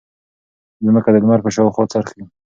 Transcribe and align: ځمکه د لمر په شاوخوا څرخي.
ځمکه 0.85 1.09
د 1.11 1.15
لمر 1.23 1.39
په 1.43 1.49
شاوخوا 1.55 1.83
څرخي. 1.93 2.21